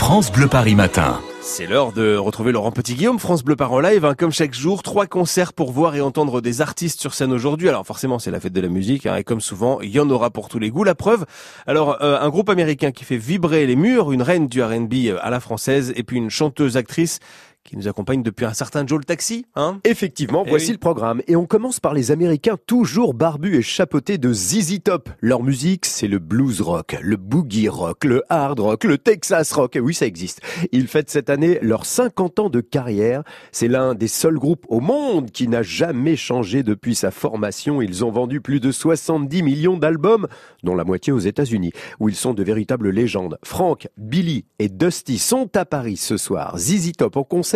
[0.00, 1.20] France Bleu Paris Matin.
[1.42, 4.82] C'est l'heure de retrouver Laurent Petit-Guillaume, France Bleu Par en live, hein, comme chaque jour,
[4.82, 7.68] trois concerts pour voir et entendre des artistes sur scène aujourd'hui.
[7.68, 10.08] Alors forcément, c'est la fête de la musique, hein, et comme souvent, il y en
[10.08, 10.84] aura pour tous les goûts.
[10.84, 11.26] La preuve,
[11.66, 15.28] alors euh, un groupe américain qui fait vibrer les murs, une reine du R&B à
[15.28, 17.20] la française, et puis une chanteuse actrice
[17.64, 19.44] qui nous accompagne depuis un certain Joe le Taxi.
[19.54, 19.80] Hein?
[19.84, 20.72] Effectivement, Eh voici oui.
[20.72, 21.20] le programme.
[21.28, 25.10] Et on commence par les Américains toujours barbus et chapeautés de ZZ Top.
[25.20, 29.76] Leur musique, c'est le blues rock, le boogie rock, le hard rock, le Texas rock.
[29.76, 30.40] Et oui, ça existe.
[30.72, 33.22] Ils fêtent cette année leurs 50 ans de carrière.
[33.52, 37.82] C'est l'un des seuls groupes au monde qui n'a jamais changé depuis sa formation.
[37.82, 40.26] Ils ont vendu plus de 70 millions d'albums,
[40.62, 43.38] dont la moitié aux États-Unis, où ils sont de véritables légendes.
[43.44, 46.56] Frank, Billy et Dusty sont à Paris ce soir.
[46.58, 47.49] ZZ Top en concert,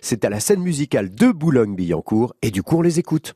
[0.00, 3.34] c'est à la scène musicale de Boulogne-Billancourt et du coup on les écoute.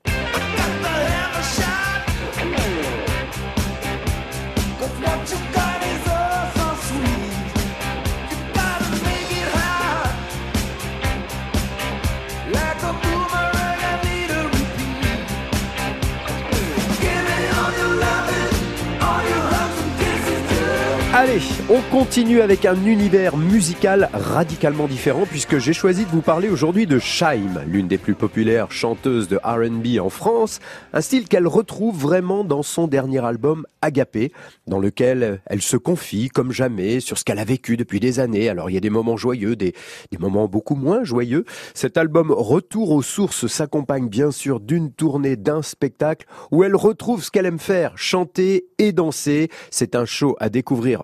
[21.17, 26.49] Allez, on continue avec un univers musical radicalement différent puisque j'ai choisi de vous parler
[26.49, 30.59] aujourd'hui de Shaim, l'une des plus populaires chanteuses de R&B en France,
[30.93, 34.33] un style qu'elle retrouve vraiment dans son dernier album Agapé,
[34.67, 38.49] dans lequel elle se confie comme jamais sur ce qu'elle a vécu depuis des années.
[38.49, 39.73] Alors il y a des moments joyeux, des,
[40.11, 41.45] des moments beaucoup moins joyeux.
[41.75, 47.23] Cet album Retour aux sources s'accompagne bien sûr d'une tournée, d'un spectacle où elle retrouve
[47.23, 49.49] ce qu'elle aime faire, chanter et danser.
[49.71, 51.04] C'est un show à découvrir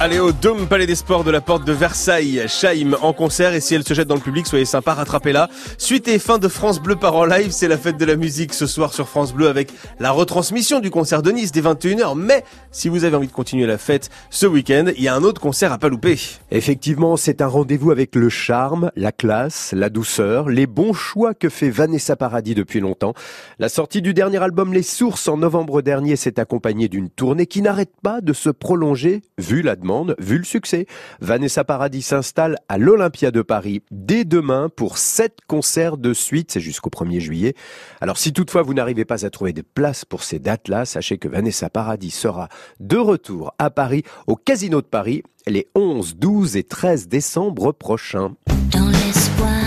[0.00, 3.60] Allez au Dôme Palais des Sports de la Porte de Versailles, Shaim en concert et
[3.60, 5.48] si elle se jette dans le public, soyez sympa, rattrapez-la.
[5.76, 8.54] Suite et fin de France Bleu par en live, c'est la fête de la musique
[8.54, 12.16] ce soir sur France Bleu avec la retransmission du concert de Nice dès 21h.
[12.16, 15.24] Mais si vous avez envie de continuer la fête ce week-end, il y a un
[15.24, 16.16] autre concert à pas louper.
[16.52, 21.48] Effectivement, c'est un rendez-vous avec le charme, la classe, la douceur, les bons choix que
[21.48, 23.14] fait Vanessa Paradis depuis longtemps.
[23.58, 27.62] La sortie du dernier album Les Sources en novembre dernier s'est accompagnée d'une tournée qui
[27.62, 29.87] n'arrête pas de se prolonger, vu la demande,
[30.18, 30.86] vu le succès.
[31.20, 36.60] Vanessa Paradis s'installe à l'Olympia de Paris dès demain pour sept concerts de suite, c'est
[36.60, 37.54] jusqu'au 1er juillet.
[38.00, 41.28] Alors si toutefois vous n'arrivez pas à trouver des places pour ces dates-là, sachez que
[41.28, 42.48] Vanessa Paradis sera
[42.80, 48.34] de retour à Paris, au Casino de Paris, les 11, 12 et 13 décembre prochains.
[48.70, 49.58] Dans l'espoir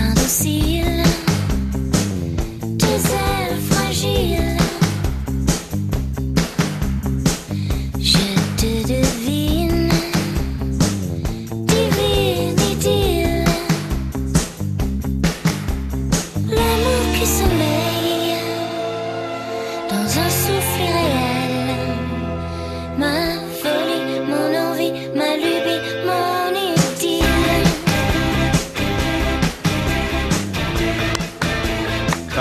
[3.70, 4.51] fragiles,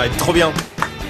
[0.09, 0.51] trop bien.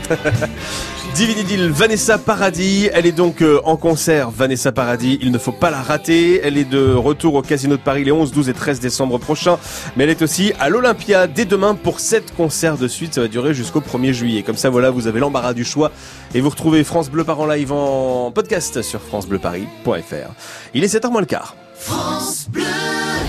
[1.16, 5.70] Divinidil, Vanessa Paradis, elle est donc euh, en concert, Vanessa Paradis, il ne faut pas
[5.70, 8.80] la rater, elle est de retour au Casino de Paris les 11, 12 et 13
[8.80, 9.58] décembre prochains,
[9.96, 13.28] mais elle est aussi à l'Olympia dès demain pour 7 concerts de suite, ça va
[13.28, 15.92] durer jusqu'au 1er juillet, comme ça voilà, vous avez l'embarras du choix,
[16.34, 20.32] et vous retrouvez France Bleu par en live en podcast sur francebleuparis.fr.
[20.74, 21.56] Il est 7h moins le quart.